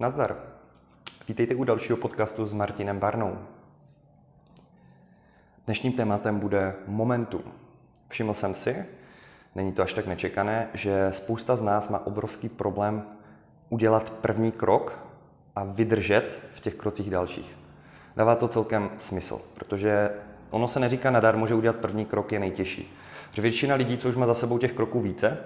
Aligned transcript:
Nazdar. 0.00 0.36
Vítejte 1.28 1.54
u 1.54 1.64
dalšího 1.64 1.96
podcastu 1.96 2.46
s 2.46 2.52
Martinem 2.52 2.98
Barnou. 2.98 3.38
Dnešním 5.66 5.92
tématem 5.92 6.38
bude 6.38 6.74
momentum. 6.86 7.42
Všiml 8.08 8.34
jsem 8.34 8.54
si, 8.54 8.84
není 9.54 9.72
to 9.72 9.82
až 9.82 9.92
tak 9.92 10.06
nečekané, 10.06 10.68
že 10.74 11.08
spousta 11.12 11.56
z 11.56 11.62
nás 11.62 11.88
má 11.88 12.06
obrovský 12.06 12.48
problém 12.48 13.02
udělat 13.68 14.10
první 14.10 14.52
krok 14.52 14.98
a 15.56 15.64
vydržet 15.64 16.38
v 16.54 16.60
těch 16.60 16.74
krocích 16.74 17.10
dalších. 17.10 17.56
Dává 18.16 18.34
to 18.34 18.48
celkem 18.48 18.90
smysl, 18.96 19.40
protože 19.54 20.10
ono 20.50 20.68
se 20.68 20.80
neříká 20.80 21.10
nadarmo, 21.10 21.46
že 21.46 21.54
udělat 21.54 21.76
první 21.76 22.04
krok 22.06 22.32
je 22.32 22.38
nejtěžší. 22.38 22.96
Protože 23.30 23.42
většina 23.42 23.74
lidí, 23.74 23.98
co 23.98 24.08
už 24.08 24.16
má 24.16 24.26
za 24.26 24.34
sebou 24.34 24.58
těch 24.58 24.72
kroků 24.72 25.00
více, 25.00 25.38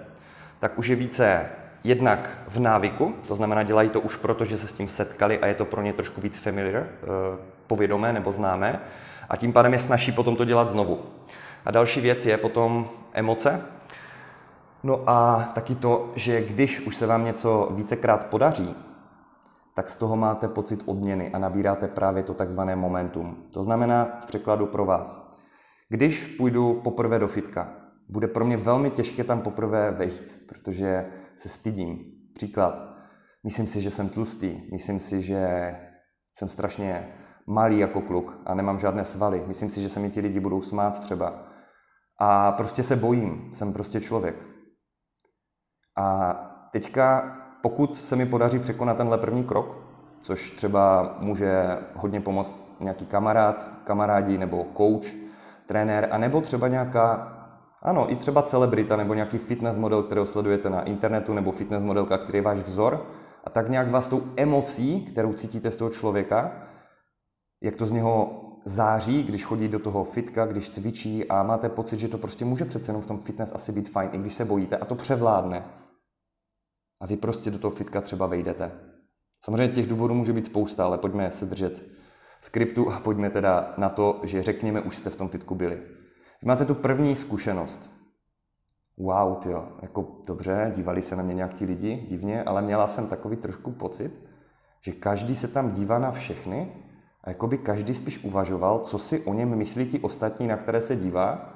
tak 0.59 0.79
už 0.79 0.87
je 0.87 0.95
více 0.95 1.49
jednak 1.85 2.29
v 2.47 2.59
návyku, 2.59 3.15
to 3.27 3.35
znamená, 3.35 3.63
dělají 3.63 3.89
to 3.89 4.01
už 4.01 4.15
proto, 4.15 4.45
že 4.45 4.57
se 4.57 4.67
s 4.67 4.73
tím 4.73 4.87
setkali 4.87 5.39
a 5.39 5.45
je 5.45 5.53
to 5.53 5.65
pro 5.65 5.81
ně 5.81 5.93
trošku 5.93 6.21
víc 6.21 6.37
familiar, 6.37 6.83
eh, 6.83 7.07
povědomé 7.67 8.13
nebo 8.13 8.31
známé, 8.31 8.79
a 9.29 9.37
tím 9.37 9.53
pádem 9.53 9.73
je 9.73 9.79
snaží 9.79 10.11
potom 10.11 10.35
to 10.35 10.45
dělat 10.45 10.69
znovu. 10.69 10.99
A 11.65 11.71
další 11.71 12.01
věc 12.01 12.25
je 12.25 12.37
potom 12.37 12.87
emoce. 13.13 13.61
No 14.83 15.03
a 15.07 15.49
taky 15.55 15.75
to, 15.75 16.11
že 16.15 16.41
když 16.41 16.79
už 16.79 16.95
se 16.95 17.07
vám 17.07 17.25
něco 17.25 17.69
vícekrát 17.71 18.27
podaří, 18.27 18.75
tak 19.75 19.89
z 19.89 19.97
toho 19.97 20.15
máte 20.15 20.47
pocit 20.47 20.83
odměny 20.85 21.31
a 21.33 21.39
nabíráte 21.39 21.87
právě 21.87 22.23
to 22.23 22.33
takzvané 22.33 22.75
momentum. 22.75 23.37
To 23.53 23.63
znamená 23.63 24.07
v 24.21 24.25
překladu 24.25 24.65
pro 24.65 24.85
vás. 24.85 25.35
Když 25.89 26.35
půjdu 26.37 26.73
poprvé 26.83 27.19
do 27.19 27.27
fitka, 27.27 27.69
bude 28.09 28.27
pro 28.27 28.45
mě 28.45 28.57
velmi 28.57 28.89
těžké 28.89 29.23
tam 29.23 29.41
poprvé 29.41 29.91
vejít, 29.91 30.41
protože 30.49 31.05
se 31.35 31.49
stydím. 31.49 31.99
Příklad. 32.33 32.75
Myslím 33.43 33.67
si, 33.67 33.81
že 33.81 33.91
jsem 33.91 34.09
tlustý. 34.09 34.61
Myslím 34.71 34.99
si, 34.99 35.21
že 35.21 35.75
jsem 36.37 36.49
strašně 36.49 37.13
malý 37.47 37.79
jako 37.79 38.01
kluk 38.01 38.41
a 38.45 38.53
nemám 38.53 38.79
žádné 38.79 39.05
svaly. 39.05 39.43
Myslím 39.47 39.69
si, 39.69 39.81
že 39.81 39.89
se 39.89 39.99
mi 39.99 40.09
ti 40.09 40.19
lidi 40.19 40.39
budou 40.39 40.61
smát 40.61 40.99
třeba. 40.99 41.43
A 42.19 42.51
prostě 42.51 42.83
se 42.83 42.95
bojím. 42.95 43.49
Jsem 43.53 43.73
prostě 43.73 44.01
člověk. 44.01 44.35
A 45.97 46.33
teďka, 46.71 47.33
pokud 47.61 47.95
se 47.95 48.15
mi 48.15 48.25
podaří 48.25 48.59
překonat 48.59 48.97
tenhle 48.97 49.17
první 49.17 49.43
krok, 49.43 49.77
což 50.21 50.51
třeba 50.51 51.15
může 51.19 51.77
hodně 51.95 52.21
pomoct 52.21 52.55
nějaký 52.79 53.05
kamarád, 53.05 53.69
kamarádi 53.83 54.37
nebo 54.37 54.65
coach, 54.77 55.05
trenér, 55.67 56.07
anebo 56.11 56.41
třeba 56.41 56.67
nějaká 56.67 57.34
ano, 57.85 58.11
i 58.11 58.15
třeba 58.15 58.41
celebrita 58.41 58.95
nebo 58.95 59.13
nějaký 59.13 59.37
fitness 59.37 59.77
model, 59.77 60.03
kterého 60.03 60.25
sledujete 60.25 60.69
na 60.69 60.81
internetu, 60.81 61.33
nebo 61.33 61.51
fitness 61.51 61.83
modelka, 61.83 62.17
který 62.17 62.37
je 62.37 62.41
váš 62.41 62.57
vzor, 62.57 63.05
a 63.43 63.49
tak 63.49 63.69
nějak 63.69 63.91
vás 63.91 64.07
tou 64.07 64.23
emocí, 64.35 65.01
kterou 65.01 65.33
cítíte 65.33 65.71
z 65.71 65.77
toho 65.77 65.89
člověka, 65.89 66.51
jak 67.63 67.75
to 67.75 67.85
z 67.85 67.91
něho 67.91 68.41
září, 68.65 69.23
když 69.23 69.45
chodí 69.45 69.67
do 69.67 69.79
toho 69.79 70.03
fitka, 70.03 70.45
když 70.45 70.69
cvičí 70.69 71.29
a 71.29 71.43
máte 71.43 71.69
pocit, 71.69 71.99
že 71.99 72.07
to 72.07 72.17
prostě 72.17 72.45
může 72.45 72.65
přece 72.65 72.89
jenom 72.89 73.01
v 73.01 73.07
tom 73.07 73.19
fitness 73.19 73.51
asi 73.55 73.71
být 73.71 73.89
fajn, 73.89 74.09
i 74.13 74.17
když 74.17 74.33
se 74.33 74.45
bojíte 74.45 74.77
a 74.77 74.85
to 74.85 74.95
převládne. 74.95 75.65
A 77.01 77.05
vy 77.05 77.17
prostě 77.17 77.51
do 77.51 77.59
toho 77.59 77.71
fitka 77.71 78.01
třeba 78.01 78.27
vejdete. 78.27 78.71
Samozřejmě 79.45 79.73
těch 79.73 79.87
důvodů 79.87 80.13
může 80.13 80.33
být 80.33 80.45
spousta, 80.45 80.85
ale 80.85 80.97
pojďme 80.97 81.31
se 81.31 81.45
držet 81.45 81.83
skriptu 82.41 82.91
a 82.91 82.99
pojďme 82.99 83.29
teda 83.29 83.73
na 83.77 83.89
to, 83.89 84.19
že 84.23 84.43
řekněme, 84.43 84.81
už 84.81 84.97
jste 84.97 85.09
v 85.09 85.15
tom 85.15 85.29
fitku 85.29 85.55
byli. 85.55 86.04
Máte 86.47 86.65
tu 86.65 86.75
první 86.75 87.15
zkušenost. 87.15 87.91
Wow, 88.97 89.35
tyjo, 89.35 89.67
jako 89.81 90.07
dobře, 90.27 90.71
dívali 90.75 91.01
se 91.01 91.15
na 91.15 91.23
mě 91.23 91.33
nějak 91.33 91.53
ti 91.53 91.65
lidi, 91.65 92.07
divně, 92.09 92.43
ale 92.43 92.61
měla 92.61 92.87
jsem 92.87 93.07
takový 93.07 93.37
trošku 93.37 93.71
pocit, 93.71 94.21
že 94.81 94.91
každý 94.91 95.35
se 95.35 95.47
tam 95.47 95.71
dívá 95.71 95.99
na 95.99 96.11
všechny 96.11 96.71
a 97.23 97.29
jako 97.29 97.47
by 97.47 97.57
každý 97.57 97.93
spíš 97.93 98.23
uvažoval, 98.23 98.79
co 98.79 98.97
si 98.97 99.19
o 99.19 99.33
něm 99.33 99.55
myslí 99.55 99.85
ti 99.85 99.99
ostatní, 99.99 100.47
na 100.47 100.57
které 100.57 100.81
se 100.81 100.95
dívá. 100.95 101.53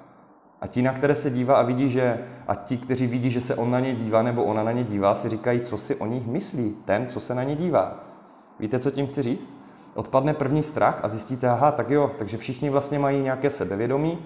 A 0.62 0.68
ti, 0.68 0.82
na 0.82 0.94
které 0.94 1.16
se 1.16 1.30
dívá 1.30 1.56
a 1.56 1.64
vidí, 1.64 1.90
že, 1.90 2.28
a 2.48 2.56
ti, 2.56 2.78
kteří 2.78 3.08
vidí, 3.08 3.32
že 3.32 3.42
se 3.42 3.56
on 3.56 3.72
na 3.72 3.80
ně 3.80 3.96
dívá 3.96 4.24
nebo 4.24 4.44
ona 4.44 4.64
na 4.64 4.72
ně 4.72 4.84
dívá, 4.84 5.16
si 5.16 5.30
říkají, 5.30 5.62
co 5.62 5.78
si 5.78 5.96
o 5.96 6.06
nich 6.06 6.28
myslí 6.28 6.78
ten, 6.86 7.08
co 7.10 7.20
se 7.20 7.36
na 7.36 7.44
ně 7.44 7.56
dívá. 7.56 8.04
Víte, 8.60 8.80
co 8.80 8.92
tím 8.92 9.08
chci 9.08 9.22
říct? 9.22 9.50
Odpadne 9.94 10.34
první 10.34 10.64
strach 10.64 11.00
a 11.04 11.08
zjistíte, 11.08 11.50
aha, 11.50 11.72
tak 11.72 11.90
jo, 11.90 12.12
takže 12.18 12.38
všichni 12.38 12.70
vlastně 12.70 13.00
mají 13.00 13.22
nějaké 13.22 13.50
sebevědomí, 13.50 14.20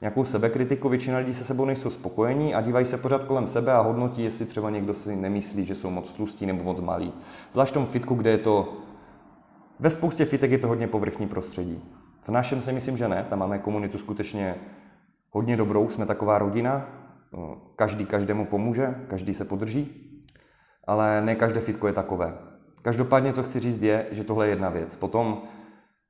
nějakou 0.00 0.24
sebekritiku, 0.24 0.88
většina 0.88 1.18
lidí 1.18 1.34
se 1.34 1.44
sebou 1.44 1.64
nejsou 1.64 1.90
spokojení 1.90 2.54
a 2.54 2.60
dívají 2.60 2.86
se 2.86 2.96
pořád 2.96 3.24
kolem 3.24 3.46
sebe 3.46 3.72
a 3.72 3.80
hodnotí, 3.80 4.24
jestli 4.24 4.46
třeba 4.46 4.70
někdo 4.70 4.94
si 4.94 5.16
nemyslí, 5.16 5.64
že 5.64 5.74
jsou 5.74 5.90
moc 5.90 6.12
tlustí 6.12 6.46
nebo 6.46 6.64
moc 6.64 6.80
malí. 6.80 7.12
Zvlášť 7.52 7.70
v 7.70 7.74
tom 7.74 7.86
fitku, 7.86 8.14
kde 8.14 8.30
je 8.30 8.38
to, 8.38 8.76
ve 9.78 9.90
spoustě 9.90 10.24
fitek 10.24 10.50
je 10.50 10.58
to 10.58 10.68
hodně 10.68 10.86
povrchní 10.86 11.28
prostředí. 11.28 11.84
V 12.22 12.28
našem 12.28 12.60
si 12.60 12.72
myslím, 12.72 12.96
že 12.96 13.08
ne, 13.08 13.26
tam 13.30 13.38
máme 13.38 13.58
komunitu 13.58 13.98
skutečně 13.98 14.54
hodně 15.30 15.56
dobrou, 15.56 15.88
jsme 15.88 16.06
taková 16.06 16.38
rodina, 16.38 16.86
každý 17.76 18.06
každému 18.06 18.46
pomůže, 18.46 18.94
každý 19.08 19.34
se 19.34 19.44
podrží, 19.44 20.10
ale 20.86 21.22
ne 21.22 21.34
každé 21.34 21.60
fitko 21.60 21.86
je 21.86 21.92
takové. 21.92 22.34
Každopádně 22.82 23.32
to 23.32 23.42
chci 23.42 23.60
říct 23.60 23.82
je, 23.82 24.06
že 24.10 24.24
tohle 24.24 24.46
je 24.46 24.50
jedna 24.50 24.70
věc. 24.70 24.96
Potom 24.96 25.42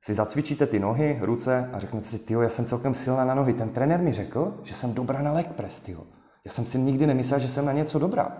si 0.03 0.13
zacvičíte 0.13 0.67
ty 0.67 0.79
nohy, 0.79 1.19
ruce 1.21 1.69
a 1.73 1.79
řeknete 1.79 2.05
si, 2.05 2.19
tyjo, 2.19 2.41
já 2.41 2.49
jsem 2.49 2.65
celkem 2.65 2.93
silná 2.93 3.25
na 3.25 3.35
nohy. 3.35 3.53
Ten 3.53 3.69
trenér 3.69 3.99
mi 3.99 4.13
řekl, 4.13 4.59
že 4.63 4.75
jsem 4.75 4.93
dobrá 4.93 5.21
na 5.21 5.31
leg 5.31 5.47
press, 5.47 5.79
tyjo. 5.79 6.03
Já 6.45 6.51
jsem 6.51 6.65
si 6.65 6.79
nikdy 6.79 7.07
nemyslel, 7.07 7.39
že 7.39 7.47
jsem 7.47 7.65
na 7.65 7.71
něco 7.71 7.99
dobrá. 7.99 8.37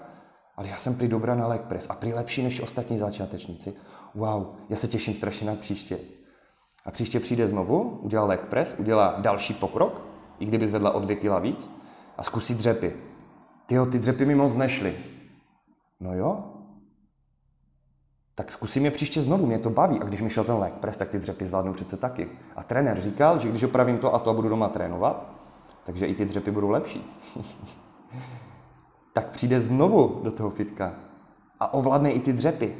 Ale 0.55 0.67
já 0.67 0.77
jsem 0.77 0.95
prý 0.95 1.07
dobrá 1.07 1.35
na 1.35 1.47
leg 1.47 1.61
press 1.61 1.87
a 1.89 1.95
prý 1.95 2.13
lepší 2.13 2.43
než 2.43 2.61
ostatní 2.61 2.97
začátečníci. 2.97 3.73
Wow, 4.15 4.47
já 4.69 4.75
se 4.75 4.87
těším 4.87 5.15
strašně 5.15 5.47
na 5.47 5.55
příště. 5.55 5.99
A 6.85 6.91
příště 6.91 7.19
přijde 7.19 7.47
znovu, 7.47 7.99
udělá 8.01 8.25
leg 8.25 8.45
press, 8.45 8.75
udělá 8.79 9.15
další 9.19 9.53
pokrok, 9.53 10.01
i 10.39 10.45
kdyby 10.45 10.67
zvedla 10.67 10.91
o 10.91 10.99
dvě 10.99 11.15
kila 11.15 11.39
víc, 11.39 11.69
a 12.17 12.23
zkusí 12.23 12.55
dřepy. 12.55 12.93
Tyjo, 13.65 13.85
ty 13.85 13.99
dřepy 13.99 14.25
mi 14.25 14.35
moc 14.35 14.55
nešly. 14.55 14.95
No 15.99 16.15
jo, 16.15 16.43
tak 18.35 18.51
zkusím 18.51 18.85
je 18.85 18.91
příště 18.91 19.21
znovu, 19.21 19.45
mě 19.45 19.59
to 19.59 19.69
baví. 19.69 19.99
A 19.99 20.03
když 20.03 20.21
mi 20.21 20.29
šel 20.29 20.43
ten 20.43 20.55
leg 20.55 20.73
press, 20.73 20.97
tak 20.97 21.09
ty 21.09 21.19
dřepy 21.19 21.45
zvládnu 21.45 21.73
přece 21.73 21.97
taky. 21.97 22.27
A 22.55 22.63
trenér 22.63 22.99
říkal, 22.99 23.39
že 23.39 23.49
když 23.49 23.63
opravím 23.63 23.97
to 23.97 24.15
a 24.15 24.19
to 24.19 24.29
a 24.29 24.33
budu 24.33 24.49
doma 24.49 24.69
trénovat, 24.69 25.31
takže 25.85 26.05
i 26.05 26.15
ty 26.15 26.25
dřepy 26.25 26.51
budou 26.51 26.69
lepší. 26.69 27.17
tak 29.13 29.27
přijde 29.27 29.61
znovu 29.61 30.19
do 30.23 30.31
toho 30.31 30.49
fitka 30.49 30.93
a 31.59 31.73
ovládne 31.73 32.11
i 32.11 32.19
ty 32.19 32.33
dřepy. 32.33 32.75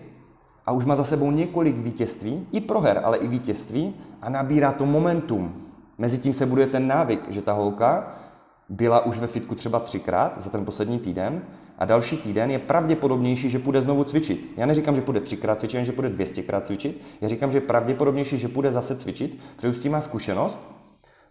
A 0.66 0.72
už 0.72 0.86
má 0.86 0.96
za 0.96 1.04
sebou 1.04 1.32
několik 1.32 1.78
vítězství, 1.78 2.48
i 2.52 2.62
proher, 2.62 3.02
ale 3.04 3.18
i 3.18 3.28
vítězství 3.28 3.96
a 4.22 4.30
nabírá 4.30 4.72
to 4.72 4.86
momentum. 4.86 5.72
Mezitím 5.98 6.34
se 6.34 6.46
buduje 6.46 6.68
ten 6.68 6.88
návyk, 6.88 7.30
že 7.30 7.42
ta 7.42 7.54
holka 7.54 8.16
byla 8.72 9.06
už 9.06 9.20
ve 9.20 9.28
fitku 9.28 9.56
třeba 9.56 9.80
třikrát 9.80 10.42
za 10.42 10.50
ten 10.50 10.66
poslední 10.66 11.00
týden 11.00 11.42
a 11.78 11.86
další 11.86 12.18
týden 12.18 12.52
je 12.52 12.60
pravděpodobnější, 12.60 13.50
že 13.50 13.60
půjde 13.60 13.82
znovu 13.82 14.04
cvičit. 14.04 14.54
Já 14.58 14.66
neříkám, 14.66 14.96
že 14.96 15.02
půjde 15.02 15.22
třikrát 15.22 15.60
cvičit, 15.60 15.78
ani 15.78 15.86
že 15.86 15.92
půjde 15.92 16.10
200krát 16.10 16.62
cvičit. 16.62 17.02
Já 17.22 17.28
říkám, 17.28 17.52
že 17.52 17.58
je 17.58 17.62
pravděpodobnější, 17.62 18.38
že 18.38 18.48
půjde 18.48 18.72
zase 18.72 18.96
cvičit, 18.96 19.38
protože 19.56 19.68
už 19.68 19.76
s 19.76 19.80
tím 19.80 19.92
má 19.92 20.02
zkušenost, 20.02 20.70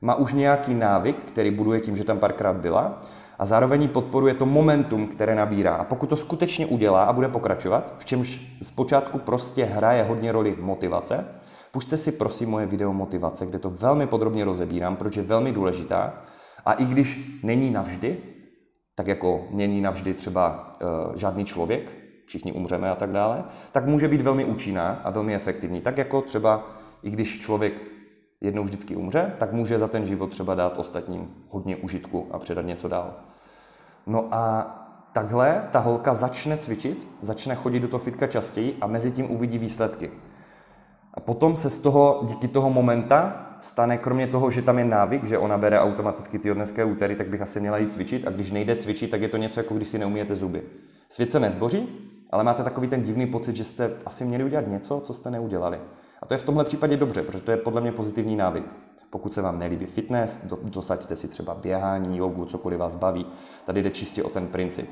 má 0.00 0.14
už 0.14 0.32
nějaký 0.32 0.74
návyk, 0.74 1.16
který 1.16 1.50
buduje 1.50 1.80
tím, 1.80 1.96
že 1.96 2.04
tam 2.04 2.18
párkrát 2.18 2.56
byla 2.56 3.00
a 3.38 3.46
zároveň 3.46 3.88
podporuje 3.88 4.34
to 4.34 4.46
momentum, 4.46 5.06
které 5.06 5.34
nabírá. 5.34 5.74
A 5.74 5.84
pokud 5.84 6.08
to 6.08 6.16
skutečně 6.16 6.66
udělá 6.66 7.04
a 7.04 7.12
bude 7.12 7.28
pokračovat, 7.28 7.94
v 7.98 8.04
čemž 8.04 8.40
zpočátku 8.62 9.18
prostě 9.18 9.64
hraje 9.64 10.02
hodně 10.02 10.32
roli 10.32 10.56
motivace, 10.60 11.24
Pušte 11.72 11.96
si 11.96 12.12
prosím 12.12 12.50
moje 12.50 12.66
video 12.66 12.92
motivace, 12.92 13.46
kde 13.46 13.58
to 13.58 13.70
velmi 13.70 14.06
podrobně 14.06 14.44
rozebírám, 14.44 14.96
protože 14.96 15.20
je 15.20 15.26
velmi 15.26 15.52
důležitá. 15.52 16.14
A 16.64 16.72
i 16.72 16.84
když 16.84 17.38
není 17.42 17.70
navždy, 17.70 18.18
tak 18.94 19.06
jako 19.06 19.46
není 19.50 19.80
navždy 19.80 20.14
třeba 20.14 20.72
uh, 20.82 21.16
žádný 21.16 21.44
člověk, 21.44 21.92
všichni 22.26 22.52
umřeme 22.52 22.90
a 22.90 22.94
tak 22.94 23.10
dále, 23.12 23.44
tak 23.72 23.86
může 23.86 24.08
být 24.08 24.20
velmi 24.20 24.44
účinná 24.44 25.00
a 25.04 25.10
velmi 25.10 25.34
efektivní. 25.34 25.80
Tak 25.80 25.98
jako 25.98 26.22
třeba, 26.22 26.66
i 27.02 27.10
když 27.10 27.38
člověk 27.38 27.82
jednou 28.40 28.62
vždycky 28.62 28.96
umře, 28.96 29.34
tak 29.38 29.52
může 29.52 29.78
za 29.78 29.88
ten 29.88 30.04
život 30.04 30.30
třeba 30.30 30.54
dát 30.54 30.78
ostatním 30.78 31.34
hodně 31.48 31.76
užitku 31.76 32.26
a 32.30 32.38
předat 32.38 32.66
něco 32.66 32.88
dál. 32.88 33.14
No 34.06 34.28
a 34.30 34.76
takhle 35.12 35.68
ta 35.70 35.78
holka 35.78 36.14
začne 36.14 36.56
cvičit, 36.56 37.08
začne 37.22 37.54
chodit 37.54 37.80
do 37.80 37.88
toho 37.88 38.00
fitka 38.00 38.26
častěji 38.26 38.76
a 38.80 38.86
mezi 38.86 39.10
tím 39.10 39.30
uvidí 39.30 39.58
výsledky. 39.58 40.10
A 41.14 41.20
potom 41.20 41.56
se 41.56 41.70
z 41.70 41.78
toho, 41.78 42.20
díky 42.24 42.48
toho 42.48 42.70
momenta, 42.70 43.49
stane 43.60 43.98
kromě 43.98 44.26
toho, 44.26 44.50
že 44.50 44.62
tam 44.62 44.78
je 44.78 44.84
návyk, 44.84 45.24
že 45.24 45.38
ona 45.38 45.58
bere 45.58 45.80
automaticky 45.80 46.38
ty 46.38 46.54
dneské 46.54 46.84
úterý, 46.84 47.16
tak 47.16 47.28
bych 47.28 47.42
asi 47.42 47.60
měla 47.60 47.78
jít 47.78 47.92
cvičit 47.92 48.26
a 48.26 48.30
když 48.30 48.50
nejde 48.50 48.76
cvičit, 48.76 49.10
tak 49.10 49.22
je 49.22 49.28
to 49.28 49.36
něco 49.36 49.60
jako 49.60 49.74
když 49.74 49.88
si 49.88 49.98
neumíte 49.98 50.34
zuby. 50.34 50.62
Svět 51.08 51.32
se 51.32 51.40
nezboří, 51.40 51.88
ale 52.30 52.44
máte 52.44 52.62
takový 52.62 52.88
ten 52.88 53.02
divný 53.02 53.26
pocit, 53.26 53.56
že 53.56 53.64
jste 53.64 53.90
asi 54.06 54.24
měli 54.24 54.44
udělat 54.44 54.66
něco, 54.66 55.00
co 55.00 55.14
jste 55.14 55.30
neudělali. 55.30 55.78
A 56.22 56.26
to 56.26 56.34
je 56.34 56.38
v 56.38 56.42
tomhle 56.42 56.64
případě 56.64 56.96
dobře, 56.96 57.22
protože 57.22 57.44
to 57.44 57.50
je 57.50 57.56
podle 57.56 57.80
mě 57.80 57.92
pozitivní 57.92 58.36
návyk. 58.36 58.64
Pokud 59.10 59.34
se 59.34 59.42
vám 59.42 59.58
nelíbí 59.58 59.86
fitness, 59.86 60.46
dosaďte 60.62 61.16
si 61.16 61.28
třeba 61.28 61.54
běhání, 61.54 62.18
jogu, 62.18 62.44
cokoliv 62.44 62.78
vás 62.78 62.94
baví. 62.94 63.26
Tady 63.64 63.82
jde 63.82 63.90
čistě 63.90 64.22
o 64.22 64.28
ten 64.28 64.46
princip. 64.46 64.90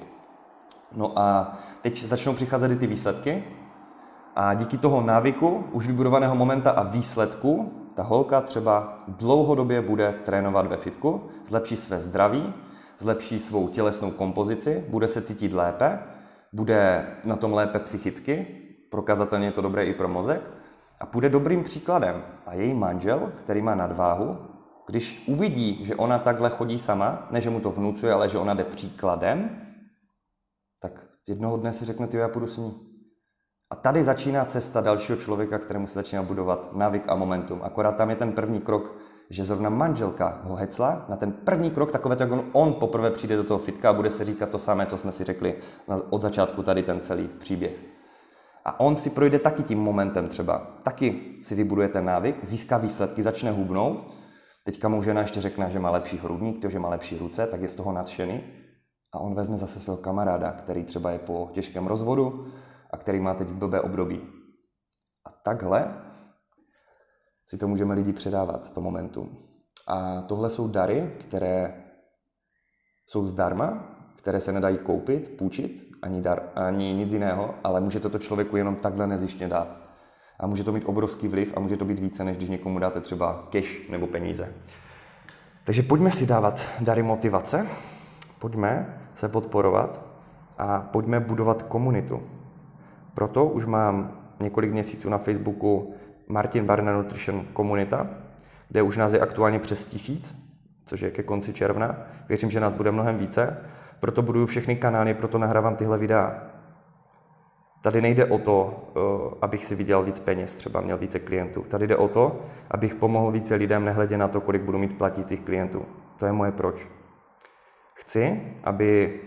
No 0.96 1.18
a 1.18 1.58
teď 1.82 2.04
začnou 2.04 2.34
přicházet 2.34 2.78
ty 2.78 2.86
výsledky 2.86 3.44
A 4.36 4.54
díky 4.54 4.78
toho 4.78 5.00
návyku, 5.00 5.64
už 5.72 5.86
vybudovaného 5.86 6.34
momenta 6.34 6.70
a 6.70 6.82
výsledku, 6.82 7.72
ta 7.98 8.04
holka 8.04 8.40
třeba 8.40 8.98
dlouhodobě 9.08 9.82
bude 9.82 10.12
trénovat 10.24 10.66
ve 10.66 10.76
fitku, 10.76 11.28
zlepší 11.46 11.76
své 11.76 12.00
zdraví, 12.00 12.54
zlepší 12.98 13.38
svou 13.38 13.68
tělesnou 13.68 14.10
kompozici, 14.10 14.84
bude 14.88 15.08
se 15.08 15.22
cítit 15.22 15.52
lépe, 15.52 15.98
bude 16.52 17.06
na 17.24 17.36
tom 17.36 17.52
lépe 17.52 17.78
psychicky, 17.78 18.46
prokazatelně 18.90 19.46
je 19.46 19.52
to 19.52 19.60
dobré 19.60 19.84
i 19.84 19.94
pro 19.94 20.08
mozek, 20.08 20.50
a 21.00 21.06
půjde 21.06 21.28
dobrým 21.28 21.64
příkladem. 21.64 22.22
A 22.46 22.54
její 22.54 22.74
manžel, 22.74 23.32
který 23.34 23.62
má 23.62 23.74
nadváhu, 23.74 24.38
když 24.86 25.24
uvidí, 25.26 25.84
že 25.84 25.96
ona 25.96 26.18
takhle 26.18 26.50
chodí 26.50 26.78
sama, 26.78 27.26
ne 27.30 27.40
že 27.40 27.50
mu 27.50 27.60
to 27.60 27.70
vnucuje, 27.70 28.12
ale 28.12 28.28
že 28.28 28.38
ona 28.38 28.54
jde 28.54 28.64
příkladem, 28.64 29.50
tak 30.82 31.06
jednoho 31.26 31.56
dne 31.56 31.72
si 31.72 31.84
řekne, 31.84 32.08
já 32.12 32.28
půjdu 32.28 32.46
s 32.46 32.56
ní. 32.56 32.87
A 33.70 33.76
tady 33.76 34.04
začíná 34.04 34.44
cesta 34.44 34.80
dalšího 34.80 35.18
člověka, 35.18 35.58
kterému 35.58 35.86
se 35.86 35.94
začíná 35.94 36.22
budovat 36.22 36.76
návyk 36.76 37.04
a 37.08 37.14
momentum. 37.14 37.60
Akorát 37.62 37.96
tam 37.96 38.10
je 38.10 38.16
ten 38.16 38.32
první 38.32 38.60
krok, 38.60 38.96
že 39.30 39.44
zrovna 39.44 39.70
manželka 39.70 40.40
ho 40.44 40.54
hecla 40.54 41.04
na 41.08 41.16
ten 41.16 41.32
první 41.32 41.70
krok, 41.70 41.92
takové 41.92 42.16
to, 42.16 42.22
jak 42.22 42.32
on, 42.32 42.44
on 42.52 42.72
poprvé 42.72 43.10
přijde 43.10 43.36
do 43.36 43.44
toho 43.44 43.58
fitka 43.58 43.90
a 43.90 43.92
bude 43.92 44.10
se 44.10 44.24
říkat 44.24 44.48
to 44.48 44.58
samé, 44.58 44.86
co 44.86 44.96
jsme 44.96 45.12
si 45.12 45.24
řekli 45.24 45.56
od 46.10 46.22
začátku 46.22 46.62
tady 46.62 46.82
ten 46.82 47.00
celý 47.00 47.28
příběh. 47.28 47.72
A 48.64 48.80
on 48.80 48.96
si 48.96 49.10
projde 49.10 49.38
taky 49.38 49.62
tím 49.62 49.78
momentem 49.78 50.28
třeba. 50.28 50.58
Taky 50.82 51.38
si 51.42 51.54
vybuduje 51.54 51.88
ten 51.88 52.04
návyk, 52.04 52.44
získá 52.44 52.78
výsledky, 52.78 53.22
začne 53.22 53.50
hubnout. 53.50 54.14
Teďka 54.64 54.88
mu 54.88 55.02
žena 55.02 55.20
ještě 55.20 55.40
řekne, 55.40 55.70
že 55.70 55.78
má 55.78 55.90
lepší 55.90 56.18
hrudník, 56.18 56.62
to, 56.62 56.68
že 56.68 56.78
má 56.78 56.88
lepší 56.88 57.18
ruce, 57.18 57.46
tak 57.46 57.60
je 57.60 57.68
z 57.68 57.74
toho 57.74 57.92
nadšený. 57.92 58.42
A 59.14 59.18
on 59.18 59.34
vezme 59.34 59.56
zase 59.56 59.80
svého 59.80 59.96
kamaráda, 59.96 60.52
který 60.52 60.84
třeba 60.84 61.10
je 61.10 61.18
po 61.18 61.50
těžkém 61.52 61.86
rozvodu 61.86 62.46
a 62.90 62.96
který 62.96 63.20
má 63.20 63.34
teď 63.34 63.48
blbé 63.48 63.80
období. 63.80 64.20
A 65.24 65.30
takhle 65.30 65.94
si 67.46 67.58
to 67.58 67.68
můžeme 67.68 67.94
lidi 67.94 68.12
předávat, 68.12 68.72
to 68.72 68.80
momentum. 68.80 69.38
A 69.86 70.22
tohle 70.22 70.50
jsou 70.50 70.68
dary, 70.68 71.12
které 71.20 71.84
jsou 73.06 73.26
zdarma, 73.26 73.96
které 74.16 74.40
se 74.40 74.52
nedají 74.52 74.78
koupit, 74.78 75.36
půjčit, 75.38 75.88
ani, 76.02 76.22
dar, 76.22 76.42
ani 76.54 76.94
nic 76.94 77.12
jiného, 77.12 77.54
ale 77.64 77.80
může 77.80 78.00
to 78.00 78.18
člověku 78.18 78.56
jenom 78.56 78.76
takhle 78.76 79.06
nezištně 79.06 79.48
dát. 79.48 79.68
A 80.40 80.46
může 80.46 80.64
to 80.64 80.72
mít 80.72 80.84
obrovský 80.84 81.28
vliv 81.28 81.52
a 81.56 81.60
může 81.60 81.76
to 81.76 81.84
být 81.84 81.98
více, 81.98 82.24
než 82.24 82.36
když 82.36 82.48
někomu 82.48 82.78
dáte 82.78 83.00
třeba 83.00 83.48
cash 83.52 83.88
nebo 83.88 84.06
peníze. 84.06 84.54
Takže 85.64 85.82
pojďme 85.82 86.10
si 86.10 86.26
dávat 86.26 86.66
dary 86.80 87.02
motivace, 87.02 87.66
pojďme 88.38 89.00
se 89.14 89.28
podporovat 89.28 90.02
a 90.58 90.80
pojďme 90.80 91.20
budovat 91.20 91.62
komunitu. 91.62 92.37
Proto 93.18 93.46
už 93.46 93.64
mám 93.64 94.12
několik 94.40 94.72
měsíců 94.72 95.10
na 95.10 95.18
Facebooku 95.18 95.94
Martin 96.28 96.64
Barna 96.64 96.92
Nutrition 96.92 97.44
komunita, 97.52 98.06
kde 98.68 98.82
už 98.82 98.96
nás 98.96 99.12
je 99.12 99.20
aktuálně 99.20 99.58
přes 99.58 99.84
tisíc, 99.84 100.36
což 100.86 101.00
je 101.00 101.10
ke 101.10 101.22
konci 101.22 101.52
června. 101.52 101.96
Věřím, 102.28 102.50
že 102.50 102.60
nás 102.60 102.74
bude 102.74 102.90
mnohem 102.90 103.16
více 103.16 103.56
proto 104.00 104.22
buduju 104.22 104.46
všechny 104.46 104.76
kanály, 104.76 105.14
proto 105.14 105.38
nahrávám 105.38 105.76
tyhle 105.76 105.98
videa. 105.98 106.42
Tady 107.82 108.00
nejde 108.00 108.24
o 108.24 108.38
to, 108.38 108.88
eh, 108.96 109.36
abych 109.42 109.64
si 109.64 109.74
vydělal 109.74 110.04
víc 110.04 110.20
peněz, 110.20 110.54
třeba 110.54 110.80
měl 110.80 110.98
více 110.98 111.18
klientů. 111.18 111.62
Tady 111.62 111.86
jde 111.86 111.96
o 111.96 112.08
to, 112.08 112.40
abych 112.70 112.94
pomohl 112.94 113.30
více 113.30 113.54
lidem, 113.54 113.84
nehledě 113.84 114.18
na 114.18 114.28
to, 114.28 114.40
kolik 114.40 114.62
budu 114.62 114.78
mít 114.78 114.98
platících 114.98 115.40
klientů. 115.40 115.86
To 116.18 116.26
je 116.26 116.32
moje 116.32 116.52
proč. 116.52 116.88
Chci, 117.94 118.54
aby 118.64 119.20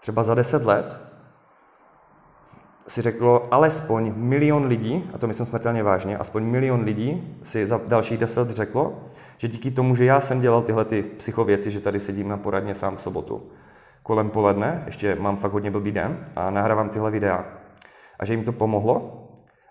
třeba 0.00 0.22
za 0.22 0.34
deset 0.34 0.64
let 0.64 1.13
si 2.86 3.02
řeklo 3.02 3.54
alespoň 3.54 4.12
milion 4.16 4.66
lidí, 4.66 5.10
a 5.14 5.18
to 5.18 5.26
myslím 5.26 5.46
smrtelně 5.46 5.82
vážně, 5.82 6.18
aspoň 6.18 6.44
milion 6.44 6.80
lidí 6.80 7.38
si 7.42 7.66
za 7.66 7.80
dalších 7.86 8.18
deset 8.18 8.40
let 8.40 8.50
řeklo, 8.50 9.00
že 9.38 9.48
díky 9.48 9.70
tomu, 9.70 9.96
že 9.96 10.04
já 10.04 10.20
jsem 10.20 10.40
dělal 10.40 10.62
tyhle 10.62 10.84
ty 10.84 11.02
psychověci, 11.02 11.70
že 11.70 11.80
tady 11.80 12.00
sedím 12.00 12.28
na 12.28 12.36
poradně 12.36 12.74
sám 12.74 12.96
v 12.96 13.00
sobotu, 13.00 13.50
kolem 14.02 14.30
poledne, 14.30 14.82
ještě 14.86 15.14
mám 15.14 15.36
fakt 15.36 15.52
hodně 15.52 15.70
blbý 15.70 15.92
den 15.92 16.26
a 16.36 16.50
nahrávám 16.50 16.88
tyhle 16.88 17.10
videa. 17.10 17.44
A 18.18 18.24
že 18.24 18.34
jim 18.34 18.44
to 18.44 18.52
pomohlo. 18.52 19.20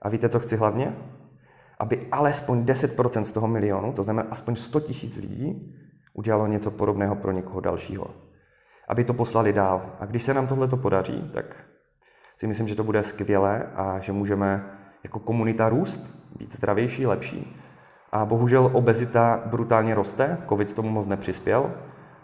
A 0.01 0.09
víte, 0.09 0.29
co 0.29 0.39
chci 0.39 0.55
hlavně? 0.55 0.95
Aby 1.79 2.07
alespoň 2.11 2.63
10% 2.63 3.21
z 3.21 3.31
toho 3.31 3.47
milionu, 3.47 3.93
to 3.93 4.03
znamená 4.03 4.27
aspoň 4.31 4.55
100 4.55 4.79
tisíc 4.79 5.17
lidí, 5.17 5.75
udělalo 6.13 6.47
něco 6.47 6.71
podobného 6.71 7.15
pro 7.15 7.31
někoho 7.31 7.59
dalšího. 7.59 8.07
Aby 8.87 9.03
to 9.03 9.13
poslali 9.13 9.53
dál. 9.53 9.95
A 9.99 10.05
když 10.05 10.23
se 10.23 10.33
nám 10.33 10.47
tohle 10.47 10.67
to 10.67 10.77
podaří, 10.77 11.31
tak 11.33 11.65
si 12.37 12.47
myslím, 12.47 12.67
že 12.67 12.75
to 12.75 12.83
bude 12.83 13.03
skvělé 13.03 13.69
a 13.75 13.99
že 13.99 14.11
můžeme 14.11 14.65
jako 15.03 15.19
komunita 15.19 15.69
růst, 15.69 16.01
být 16.37 16.53
zdravější, 16.53 17.05
lepší. 17.05 17.57
A 18.11 18.25
bohužel 18.25 18.69
obezita 18.73 19.43
brutálně 19.45 19.95
roste, 19.95 20.37
covid 20.49 20.73
tomu 20.73 20.89
moc 20.89 21.07
nepřispěl. 21.07 21.71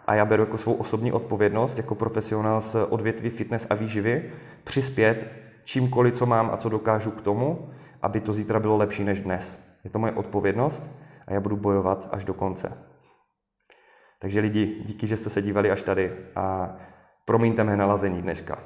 A 0.08 0.16
já 0.16 0.26
beru 0.26 0.44
jako 0.44 0.58
svou 0.58 0.74
osobní 0.74 1.12
odpovědnost, 1.12 1.78
jako 1.78 1.96
profesionál 1.96 2.62
z 2.62 2.76
odvětví 2.90 3.30
fitness 3.30 3.68
a 3.70 3.76
výživy, 3.76 4.32
přispět 4.64 5.32
čímkoliv, 5.64 6.14
co 6.14 6.26
mám 6.26 6.50
a 6.54 6.58
co 6.58 6.70
dokážu 6.70 7.12
k 7.12 7.22
tomu, 7.22 7.70
aby 8.02 8.22
to 8.22 8.34
zítra 8.34 8.60
bylo 8.60 8.78
lepší 8.78 9.04
než 9.04 9.20
dnes. 9.20 9.70
Je 9.84 9.90
to 9.90 10.00
moje 10.00 10.14
odpovědnost 10.14 10.84
a 11.28 11.34
já 11.34 11.40
budu 11.40 11.58
bojovat 11.58 12.10
až 12.12 12.24
do 12.26 12.34
konce. 12.34 12.78
Takže 14.20 14.40
lidi, 14.40 14.84
díky, 14.86 15.08
že 15.08 15.18
jste 15.18 15.30
se 15.30 15.42
dívali 15.42 15.72
až 15.72 15.82
tady 15.82 16.12
a 16.36 16.76
promiňte 17.26 17.64
mé 17.64 17.78
nalazení 17.78 18.22
dneska. 18.22 18.60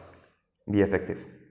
Be 0.70 0.82
effective. 0.82 1.43